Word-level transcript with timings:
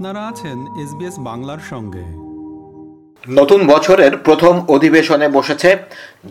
আপনারা 0.00 0.26
আছেন 0.26 0.58
এসবিএস 0.82 1.16
বাংলার 1.18 1.58
সঙ্গে। 1.70 2.04
নতুন 3.28 3.66
বছরের 3.66 4.16
প্রথম 4.16 4.54
অধিবেশনে 4.68 5.28
বসেছে 5.28 5.76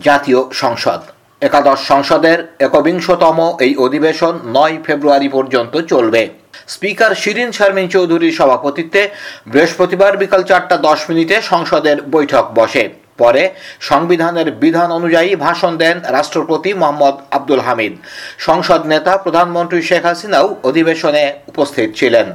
জাতীয় 0.02 0.40
সংসদ। 0.52 1.00
একাদশ 1.40 1.78
সংসদের 1.80 2.38
একবিংশতম 2.58 3.56
এই 3.60 3.76
অধিবেশন 3.76 4.38
নয় 4.46 4.76
ফেব্রুয়ারি 4.84 5.28
পর্যন্ত 5.28 5.74
চলবে। 5.80 6.28
স্পিকার 6.68 7.14
শিরিন 7.14 7.50
শারমিন 7.52 7.88
চৌধুরীর 7.88 8.32
সভাপতিত্বে 8.32 9.08
বৃহস্পতিবার 9.46 10.16
বিকাল 10.16 10.42
চারটা 10.42 10.76
দশ 10.76 11.10
মিনিটে 11.10 11.42
সংসদের 11.42 11.96
বৈঠক 12.10 12.44
বসে। 12.54 12.84
পরে 13.18 13.42
সংবিধানের 13.90 14.48
বিধান 14.62 14.88
অনুযায়ী 14.98 15.30
ভাষণ 15.46 15.72
দেন 15.82 15.96
রাষ্ট্রপতি 16.16 16.70
মোহাম্মদ 16.80 17.16
আব্দুল 17.36 17.62
হামিদ। 17.66 17.94
সংসদ 18.38 18.80
নেতা 18.92 19.12
প্রধানমন্ত্রী 19.24 19.80
শেখ 19.88 20.02
হাসিনাও 20.08 20.46
অধিবেশনে 20.68 21.24
উপস্থিত 21.46 21.88
ছিলেন। 21.98 22.26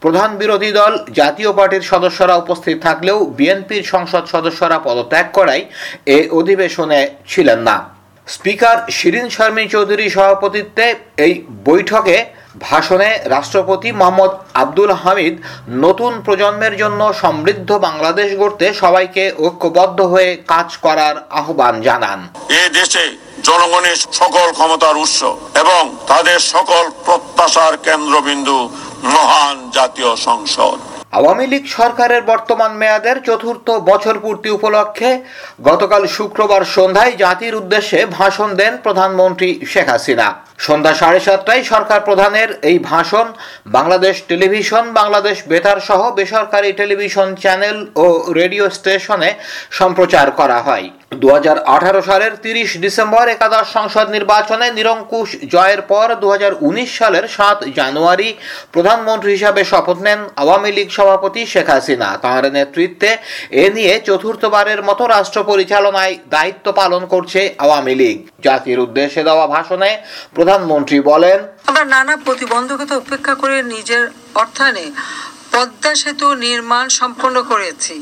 প্রধান 0.00 0.30
বিরোধী 0.40 0.70
দল, 0.80 0.92
জাতীয় 1.20 1.50
পার্টির 1.52 1.84
সদস্যরা 1.92 2.34
উপস্থিত 2.36 2.76
থাকলেও 2.86 3.18
বিএনপির 3.38 3.84
সংসদ 3.94 4.24
সদস্যরা 4.34 4.78
পদত্যাগ 4.78 5.26
করায় 5.32 5.64
এ 6.16 6.18
অধিবেশনে 6.30 7.00
ছিলেন 7.28 7.60
না। 7.68 7.76
স্পিকার 8.26 8.76
শিরিন 8.90 9.28
শারমিন 9.34 9.66
চৌধুরী 9.68 10.06
সভাপতিত্বে 10.16 10.86
এই 11.26 11.34
বৈঠকে 11.64 12.16
ভাষণে 12.54 13.10
রাষ্ট্রপতি 13.24 13.88
মোহাম্মদ 13.92 14.32
আব্দুল 14.62 14.92
হামিদ 15.02 15.34
নতুন 15.84 16.12
প্রজন্মের 16.26 16.74
জন্য 16.76 17.00
সমৃদ্ধ 17.22 17.70
বাংলাদেশ 17.78 18.28
গড়তে 18.40 18.66
সবাইকে 18.82 19.24
ঐক্যবদ্ধ 19.38 19.98
হয়ে 20.12 20.30
কাজ 20.52 20.68
করার 20.76 21.14
আহ্বান 21.40 21.74
জানান। 21.82 22.18
এ 22.60 22.62
দেশে 22.78 23.04
জনগণের 23.48 23.98
সকল 24.20 24.46
ক্ষমতার 24.52 24.96
উৎস 24.96 25.20
এবং 25.62 25.82
তাদের 26.06 26.38
সকল 26.54 26.84
প্রত্যাশার 27.06 27.74
কেন্দ্রবিন্দু 27.86 28.58
মহান 29.14 29.56
জাতীয় 29.70 30.12
সংসদ। 30.28 30.78
আওয়ামী 31.18 31.46
লীগ 31.46 31.64
সরকারের 31.78 32.22
বর্তমান 32.22 32.72
মেয়াদের 32.80 33.16
চতুর্থ 33.22 33.66
বছর 33.90 34.14
পূর্তি 34.24 34.48
উপলক্ষে 34.50 35.10
গতকাল 35.68 36.02
শুক্রবার 36.16 36.62
সন্ধ্যায় 36.76 37.12
জাতির 37.22 37.54
উদ্দেশ্যে 37.54 38.00
ভাষণ 38.18 38.48
দেন 38.60 38.72
প্রধানমন্ত্রী 38.76 39.48
শেখ 39.72 39.86
হাসিনা। 39.88 40.28
সন্ধ্যা 40.58 40.94
সাড়ে 41.00 41.20
সাতটায় 41.26 41.62
সরকার 41.72 42.00
প্রধানের 42.08 42.50
এই 42.70 42.78
ভাষণ, 42.90 43.26
বাংলাদেশ 43.76 44.14
টেলিভিশন, 44.30 44.84
বাংলাদেশ 45.00 45.36
বেতার 45.50 45.78
সহ 45.88 46.00
বেসরকারি 46.18 46.70
টেলিভিশন 46.80 47.28
চ্যানেল 47.42 47.76
ও 48.04 48.06
রেডিও 48.40 48.64
স্টেশনে 48.78 49.30
সম্প্রচার 49.70 50.26
করা 50.40 50.58
হয়। 50.66 50.86
দু 51.22 51.28
সালের 52.10 52.32
তিরিশ 52.44 52.70
ডিসেম্বর 52.84 53.24
একাদশ 53.28 53.66
সংসদ 53.76 54.06
নির্বাচনে 54.16 54.66
নিরঙ্কুশ 54.78 55.28
জয়ের 55.54 55.82
পর 55.90 56.06
দু 56.22 56.28
সালের 56.98 57.26
সাত 57.36 57.58
জানুয়ারি 57.78 58.28
প্রধানমন্ত্রী 58.74 59.30
হিসাবে 59.36 59.62
শপথ 59.70 59.98
নেন 60.06 60.20
আওয়ামী 60.42 60.70
লীগ 60.76 60.88
সভাপতি 60.98 61.42
শেখ 61.52 61.68
হাসিনা। 61.74 62.08
তাঁর 62.24 62.44
নেতৃত্বে 62.56 63.10
এ 63.62 63.64
নিয়ে 63.76 63.94
চতুর্থবারের 64.08 64.80
মতো 64.88 65.02
রাষ্ট্র 65.06 65.38
পরিচালনায় 65.50 66.14
দায়িত্ব 66.34 66.66
পালন 66.80 67.02
করছে 67.12 67.40
আওয়ামী 67.64 67.94
লীগ। 68.00 68.16
জাতির 68.46 68.78
উদ্দেশ্যে 68.86 69.22
দেওয়া 69.28 69.46
ভাষণে 69.54 69.90
প্রধানমন্ত্রী 70.44 70.98
বলেন 71.12 71.38
আমরা 71.68 71.84
নানা 71.94 72.14
প্রতিবন্ধকতা 72.26 72.94
উপেক্ষা 73.02 73.34
করে 73.42 73.56
নিজের 73.74 74.02
অর্থায়নে 74.42 74.86
পদ্মা 75.52 75.92
সেতু 76.02 76.26
নির্মাণ 76.44 76.84
সম্পন্ন 77.00 77.36
করেছি। 77.50 77.96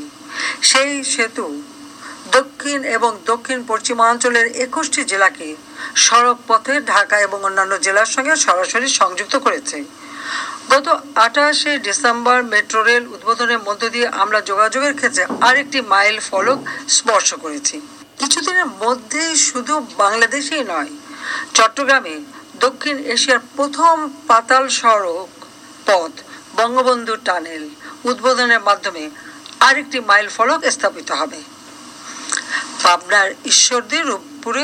সেই 0.69 0.91
সেতু 1.13 1.45
দক্ষিণ 2.37 2.79
এবং 2.95 3.11
দক্ষিণ 3.31 3.59
পশ্চিমাঞ্চলের 3.71 4.47
একুশটি 4.65 5.01
জেলাকে 5.11 5.47
সড়ক 6.05 6.37
পথে 6.47 6.73
ঢাকা 6.91 7.15
এবং 7.27 7.39
অন্যান্য 7.47 7.73
জেলার 7.85 8.09
সঙ্গে 8.15 8.33
সরাসরি 8.45 8.87
সংযুক্ত 8.99 9.35
করেছে। 9.45 9.77
গত 10.71 10.87
আঠাশে 11.25 11.71
ডিসেম্বর 11.87 12.37
মেট্রো 12.53 12.81
রেল 12.87 13.03
উদ্বোধনের 13.15 13.61
মধ্য 13.67 13.83
দিয়ে 13.93 14.07
আমরা 14.21 14.39
যোগাযোগের 14.49 14.93
ক্ষেত্রে 14.99 15.23
আরেকটি 15.47 15.79
মাইল 15.91 16.17
ফলক 16.29 16.59
স্পর্শ 16.97 17.29
করেছি। 17.43 17.75
কিছুদিনের 18.19 18.67
মধ্যেই 18.83 19.33
শুধু 19.49 19.73
বাংলাদেশেই 20.01 20.65
নয় 20.73 20.91
চট্টগ্রামে 21.53 22.15
দক্ষিণ 22.59 22.97
এশিয়ার 23.13 23.41
প্রথম 23.55 23.95
পাতাল 24.27 24.63
সড়ক 24.79 25.29
পথ 25.87 26.11
বঙ্গবন্ধু 26.55 27.13
টানেল 27.25 27.63
উদ্বোধনের 28.09 28.61
মাধ্যমে 28.61 29.03
আরেকটি 29.59 29.97
মাইল 29.99 30.27
ফলক 30.35 30.59
স্থাপিত 30.75 31.09
হবে। 31.11 31.39
পাবনার 32.83 33.29
ঈশ্বরদী 33.45 33.99
রূপপুরে 34.09 34.63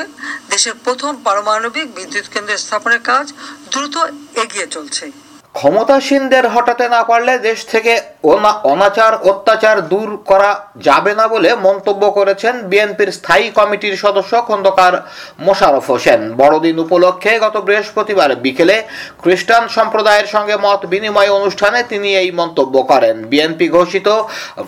দেশের 0.49 0.75
প্রথম 0.83 1.11
পারমাণবিক 1.25 1.87
বিদ্যুৎ 1.95 2.27
কেন্দ্র 2.33 2.57
স্থাপনের 2.57 3.01
কাজ 3.09 3.25
দ্রুত 3.71 3.95
এগিয়ে 4.43 4.67
চলছে। 4.67 5.05
ক্ষমতাসীনদের 5.53 6.47
হটাতে 6.47 6.89
না 6.89 7.03
পারলে 7.03 7.39
দেশ 7.39 7.65
থেকে 7.65 8.01
অনা- 8.23 8.67
অনাচার, 8.67 9.15
অত্যাচার 9.15 9.87
দূর 9.87 10.23
করা 10.25 10.67
যাবে 10.75 11.15
না 11.15 11.27
বলে 11.27 11.55
মন্তব্য 11.55 12.11
করেছেন 12.11 12.61
বিএনপির 12.61 13.11
স্থায়ী 13.11 13.49
কমিটির 13.49 13.95
সদস্য 13.95 14.41
খন্দকার 14.41 15.07
মোশারফ 15.39 15.91
হোসেন। 15.91 16.33
বড়দিন 16.33 16.79
উপলক্ষে 16.79 17.39
গত 17.39 17.57
বৃহস্পতিবার 17.57 18.35
বিকেলে 18.35 18.83
খ্রিস্টান 19.21 19.67
সম্প্রদায়ের 19.67 20.25
সঙ্গে 20.25 20.57
মত 20.57 20.85
বিনিময় 20.85 21.29
অনুষ্ঠানে 21.29 21.83
তিনি 21.83 22.17
এই 22.17 22.31
মন্তব্য 22.31 22.83
করেন। 22.83 23.23
বিএনপি 23.23 23.69
ঘোষিত 23.69 24.07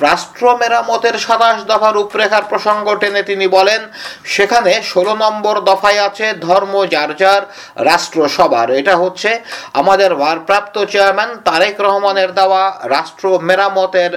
রাষ্ট্র 0.02 0.58
মেরামতের 0.58 1.14
সাতাশ 1.14 1.64
দফা 1.64 1.91
রূপরেখার 1.91 2.41
প্রসঙ্গ 2.50 2.96
টেনে 2.96 3.24
তিনি 3.24 3.47
বলেন, 3.47 3.81
সেখানে 4.25 4.81
ষোলো 4.84 5.16
নম্বর 5.16 5.62
দফায় 5.62 6.06
আছে 6.06 6.34
ধর্ম 6.34 6.86
যার 6.86 7.16
যার 7.16 7.41
রাষ্ট্র 7.75 8.30
সবার 8.30 8.72
এটা 8.72 8.97
হচ্ছে 8.97 9.41
আমাদের 9.74 10.16
ভারপ্রাপ্ত 10.16 10.71
চেয়ারম্যান 10.92 11.32
তারেক 11.48 11.76
রহমানের 11.82 12.30
দেওয়া 12.40 12.64
রাষ্ট্র 12.96 13.26
মেরামতের 13.48 14.12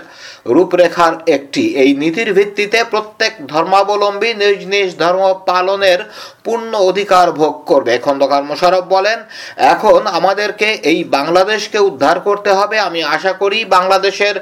রূপরেখার 0.47 1.15
একটি। 1.27 1.65
এই 1.83 1.91
নীতির 1.95 2.31
ভিত্তিতে 2.33 2.79
প্রত্যেক 2.85 3.33
ধর্মাবলম্বী 3.53 4.31
নিজ 4.35 4.61
নিজ 4.75 4.91
ধর্ম 4.99 5.23
পালনের 5.47 6.01
পূর্ণ 6.45 6.73
অধিকার 6.91 7.27
ভোগ 7.33 7.55
করবে। 7.67 7.95
খন্দকার 7.99 8.43
মোশারফ 8.45 8.85
বলেন, 8.85 9.19
এখন 9.75 10.01
আমাদেরকে 10.19 10.69
এই 10.91 10.99
বাংলাদেশকে 11.17 11.79
উদ্ধার 11.79 12.17
করতে 12.21 12.51
হবে। 12.59 12.77
আমি 12.89 13.01
আশা 13.17 13.33
করি 13.33 13.59
বাংলাদেশের 13.65 14.37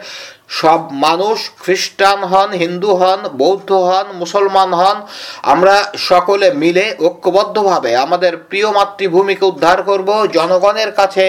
সব 0.61 0.81
মানুষ 1.07 1.39
খ্রিস্টান 1.63 2.21
হন, 2.25 2.51
হিন্দু 2.63 2.91
হন, 2.95 3.21
বৌদ্ধ 3.43 3.71
হন, 3.89 4.07
মুসলমান 4.13 4.71
হন, 4.75 4.97
আমরা 5.43 5.77
সকলে 6.11 6.47
মিলে 6.63 6.85
ঐক্যবদ্ধভাবে 7.01 7.91
আমাদের 7.97 8.33
প্রিয় 8.51 8.69
মাতৃভূমিকে 8.71 9.45
উদ্ধার 9.45 9.79
করব, 9.83 10.09
জনগণের 10.33 10.91
কাছে 10.93 11.25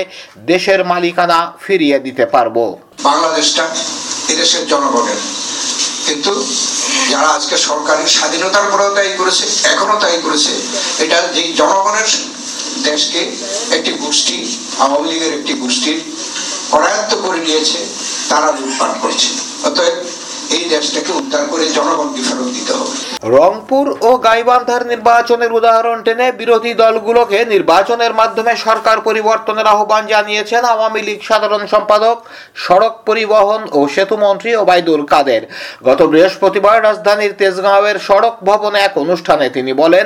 দেশের 0.52 0.80
মালিকানা 0.86 1.40
ফিরিয়ে 1.62 1.98
দিতে 2.00 2.26
পারব। 2.26 2.56
বাংলাদেশটা 3.04 3.64
এদেশের 4.34 4.64
জনগণের। 4.68 5.20
কিন্তু 6.08 6.34
যারা 7.12 7.30
আজকে 7.38 7.56
সরকারি 7.58 8.04
স্বাধীনতার 8.08 8.66
পরেও 8.72 8.92
তাই 8.96 9.12
করেছে 9.18 9.46
এখনও 9.74 9.98
তাই 10.00 10.18
করেছে, 10.24 10.52
এটা 11.04 11.18
যে 11.36 11.44
জনগণের 11.54 12.10
দেশকে 12.84 13.22
একটি 13.72 13.92
গোষ্ঠী, 14.04 14.38
আওয়ামী 14.80 15.08
লীগের 15.12 15.34
একটি 15.40 15.54
গোষ্ঠীর 15.54 15.98
করায়ত্ত 16.72 17.12
করে 17.16 17.40
নিয়েছে 17.40 17.80
তারা 18.30 18.50
লুটপাট 18.58 18.94
করছে। 19.04 19.30
অতএব 19.68 19.96
এই 20.56 20.64
দেশটাকে 20.74 21.12
উদ্ধার 21.22 21.44
করে 21.52 21.66
জনগণকে 21.78 22.22
ফেরত 22.28 22.50
দিতে 22.58 22.74
হবে। 22.80 22.96
রংপুর 23.38 23.86
ও 24.08 24.10
গাইবান্ধার 24.28 24.84
নির্বাচনের 24.92 25.52
উদাহরণ 25.60 25.98
টেনে 26.06 26.28
বিরোধী 26.42 26.72
দলগুলোকে 26.84 27.40
নির্বাচনের 27.54 28.14
মাধ্যমে 28.20 28.54
সরকার 28.66 28.98
পরিবর্তনের 29.08 29.68
আহ্বান 29.74 30.04
জানিয়েছেন 30.14 30.64
আওয়ামী 30.74 31.02
লীগ 31.08 31.20
সাধারণ 31.30 31.64
সম্পাদক, 31.74 32.18
সড়ক 32.66 32.94
পরিবহন 33.08 33.62
ও 33.78 33.80
সেতু 33.94 34.16
মন্ত্রী 34.26 34.52
ওবায়দুল 34.56 35.02
কাদের। 35.14 35.44
গত 35.88 36.00
বৃহস্পতিবার 36.12 36.78
রাজধানীর 36.88 37.34
তেজগাঁওয়ের 37.40 37.98
সড়ক 38.08 38.36
ভবনে 38.50 38.80
এক 38.80 38.94
অনুষ্ঠানে 39.04 39.46
তিনি 39.50 39.72
বলেন, 39.74 40.06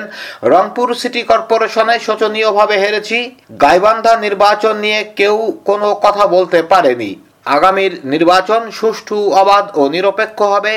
রংপুর 0.53 0.88
সিটি 1.01 1.22
কর্পোরেশনে 1.31 1.95
শোচনীয়ভাবে 2.06 2.75
হেরেছি, 2.83 3.17
গাইবান্ধা 3.63 4.13
নির্বাচন 4.25 4.75
নিয়ে 4.86 5.00
কেউ 5.19 5.36
কোনো 5.69 5.88
কথা 6.06 6.24
বলতে 6.36 6.59
পারেনি। 6.74 7.12
আগামীর 7.55 7.94
নির্বাচন 8.13 8.61
সুষ্ঠু, 8.79 9.17
অবাধ 9.41 9.65
ও 9.79 9.81
নিরপেক্ষ 9.95 10.39
হবে। 10.53 10.73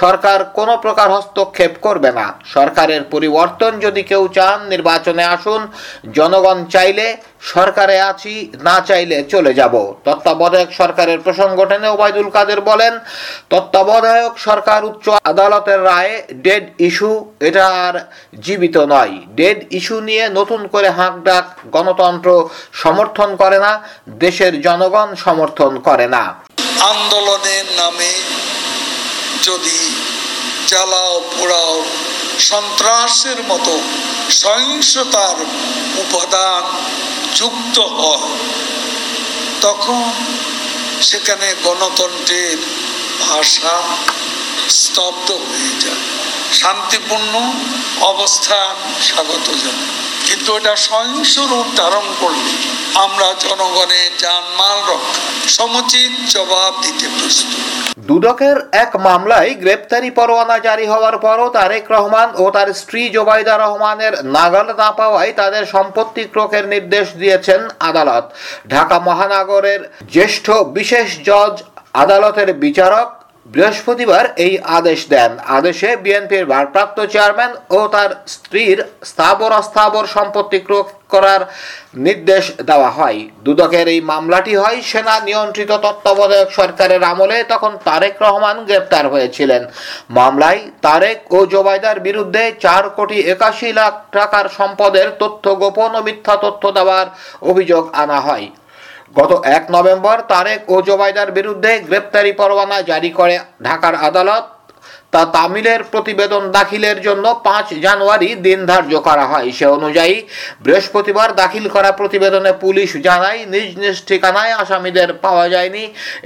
সরকার 0.00 0.38
কোনো 0.58 0.74
প্রকার 0.84 1.08
হস্তক্ষেপ 1.16 1.72
করবে 1.86 2.10
না। 2.18 2.26
সরকারের 2.54 3.02
পরিবর্তন 3.14 3.72
যদি 3.84 4.02
কেউ 4.10 4.22
চান, 4.36 4.58
নির্বাচনে 4.72 5.24
আসুন। 5.34 5.60
জনগণ 6.18 6.58
চাইলে 6.74 7.06
সরকারে 7.54 7.96
আছি, 8.10 8.34
না 8.66 8.76
চাইলে 8.88 9.16
চলে 9.32 9.52
যাব। 9.60 9.74
তত্ত্বাবধায়ক 10.06 10.70
সরকারের 10.80 11.18
প্রসঙ্গ 11.26 11.58
টেনে 11.70 11.88
ওবায়দুল 11.92 12.28
কাদের 12.36 12.60
বলেন, 12.70 12.92
তত্ত্বাবধায়ক 13.52 14.34
সরকার 14.46 14.80
উচ্চ 14.90 15.06
আদালতের 15.32 15.80
রায়ে 15.90 16.14
ডেড 16.46 16.64
ইস্যু, 16.88 17.12
এটা 17.48 17.64
আর 17.86 17.94
জীবিত 18.44 18.76
নয়। 18.94 19.14
ডেড 19.38 19.58
ইস্যু 19.78 19.96
নিয়ে 20.08 20.24
নতুন 20.38 20.60
করে 20.72 20.88
হাঁক 20.98 21.14
ডাক 21.28 21.46
গণতন্ত্র 21.74 22.28
সমর্থন 22.82 23.30
করে 23.42 23.58
না, 23.64 23.72
দেশের 24.24 24.52
জনগণ 24.66 25.08
সমর্থন 25.24 25.72
করে 25.88 26.06
না। 26.13 26.13
আন্দোলনের 26.92 27.66
নামে 27.76 28.12
যদি 29.42 29.78
জ্বালাও 30.68 31.14
পোড়াও, 31.32 31.74
সন্ত্রাসের 32.38 33.40
মতো 33.48 33.74
সহিংসতার 34.42 35.36
উপাদান 35.98 36.62
যুক্ত 37.34 37.76
হয়, 37.78 38.28
তখন 39.60 40.04
সেখানে 41.02 41.48
গণতন্ত্রের 41.64 42.58
ভাষা 43.20 43.74
স্তব্ধ 44.68 45.28
হয়ে 45.30 45.72
যায়। 45.80 46.13
শান্তিপূর্ণ 46.60 47.34
অবস্থান 48.12 48.74
স্বাগত 49.08 49.46
জানাই। 49.62 49.88
কিন্তু 50.26 50.50
এটা 50.58 50.74
সহিংস 50.88 51.34
রূপ 51.50 51.68
ধারণ 51.76 52.06
করলে 52.20 52.52
আমরা 53.04 53.28
জনগণের 53.44 54.10
জানমাল 54.24 54.78
রক্ষা, 54.90 55.24
সমুচিত 55.48 56.12
জবাব 56.34 56.72
দিতে 56.82 57.06
প্রস্তুত। 57.16 57.62
দুদকের 58.10 58.56
এক 58.84 58.90
মামলায় 59.06 59.50
গ্রেপ্তারি 59.62 60.10
পরোয়ানা 60.10 60.56
জারি 60.58 60.86
হওয়ার 60.86 61.16
পরও 61.18 61.46
তারেক 61.50 61.84
রহমান 61.90 62.28
ও 62.42 62.44
তার 62.50 62.68
স্ত্রী 62.74 63.02
জোবাইদা 63.16 63.54
রহমানের 63.56 64.14
নাগাল 64.36 64.68
না 64.82 64.88
পাওয়ায় 64.92 65.32
তাদের 65.32 65.64
সম্পত্তি 65.66 66.22
ক্রোকের 66.24 66.64
নির্দেশ 66.68 67.06
দিয়েছেন 67.22 67.60
আদালত। 67.90 68.24
ঢাকা 68.68 68.96
মহানগরের 68.98 69.80
জ্যেষ্ঠ 70.12 70.46
বিশেষ 70.78 71.08
জজ 71.28 71.54
আদালতের 72.02 72.50
বিচারক 72.64 73.08
বৃহস্পতিবার 73.54 74.24
এই 74.46 74.54
আদেশ 74.78 75.00
দেন। 75.14 75.30
আদেশে 75.58 75.90
বিএনপির 76.04 76.44
ভারপ্রাপ্ত 76.52 76.98
চেয়ারম্যান 77.12 77.52
ও 77.78 77.80
তার 77.94 78.10
স্ত্রীর 78.34 78.78
স্থাবর 79.10 79.52
অস্থাবর 79.60 80.04
সম্পত্তি 80.16 80.58
ক্রয় 80.66 80.86
করার 81.12 81.42
নির্দেশ 82.06 82.44
দেওয়া 82.70 82.90
হয়। 82.98 83.18
দুদকের 83.46 83.86
এই 83.94 84.00
মামলাটি 84.10 84.54
হয় 84.62 84.78
সেনা 84.90 85.14
নিয়ন্ত্রিত 85.28 85.70
তত্ত্বাবধায়ক 85.84 86.50
সরকারের 86.58 87.02
আমলে, 87.12 87.38
তখন 87.52 87.72
তারেক 87.84 88.14
রহমান 88.26 88.56
গ্রেপ্তার 88.68 89.04
হয়েছিলেন। 89.12 89.62
মামলায় 90.18 90.60
তারেক 90.86 91.18
ও 91.36 91.38
জোবাইদার 91.54 91.98
বিরুদ্ধে 92.00 92.42
চার 92.64 92.84
কোটি 92.96 93.18
একাশি 93.34 93.68
লাখ 93.78 93.92
টাকার 94.16 94.46
সম্পদের 94.58 95.08
তথ্য, 95.22 95.44
গোপন 95.62 95.90
ও 95.98 96.00
মিথ্যা 96.08 96.34
তথ্য 96.44 96.62
দেওয়ার 96.78 97.06
অভিযোগ 97.50 97.82
আনা 98.02 98.18
হয়। 98.26 98.46
গত 99.12 99.32
এক 99.56 99.64
নভেম্বর 99.70 100.16
তারেক 100.32 100.60
ও 100.68 100.76
জোবাইদার 100.82 101.28
বিরুদ্ধে 101.32 101.72
গ্রেপ্তারি 101.88 102.32
পরোয়ানা 102.32 102.78
জারি 102.82 103.10
করে 103.10 103.36
ঢাকার 103.62 103.94
আদালত। 104.08 104.44
তা 105.12 105.22
তামিলের 105.36 105.80
প্রতিবেদন 105.84 106.42
দাখিলের 106.50 106.98
জন্য 107.00 107.24
পাঁচ 107.44 107.66
জানুয়ারি 107.86 108.30
দিন 108.46 108.58
ধার্য 108.66 108.92
করা 109.08 109.24
হয়। 109.26 109.48
সে 109.58 109.66
অনুযায়ী, 109.66 110.16
বৃহস্পতিবার 110.64 111.28
দাখিল 111.42 111.64
করা 111.68 111.90
প্রতিবেদনে 111.92 112.52
পুলিশ 112.64 112.90
জানায়, 113.08 113.40
নিজ 113.52 113.70
নিজ 113.82 113.96
ঠিকানায় 114.08 114.52
আসামিদের 114.62 115.10
পাওয়া 115.24 115.46
যায়নি। 115.48 115.84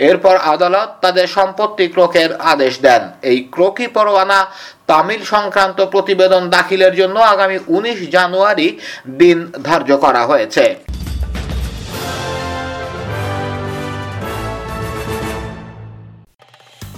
এরপর 0.09 0.35
আদালত 0.55 0.89
তাদের 1.01 1.27
সম্পত্তি 1.27 1.87
ক্রোকের 1.89 2.31
আদেশ 2.53 2.75
দেন। 2.87 3.03
এই 3.31 3.39
ক্রোকি 3.55 3.87
পরোয়ানা 3.97 4.41
তামিল 4.87 5.23
সংক্রান্ত 5.35 5.79
প্রতিবেদন 5.95 6.43
দাখিলের 6.57 6.95
জন্য 6.97 7.17
আগামী 7.35 7.59
উনিশ 7.77 7.99
জানুয়ারি 8.11 8.69
দিন 9.21 9.39
ধার্য 9.63 9.91
করা 9.97 10.23
হয়েছে। 10.27 10.65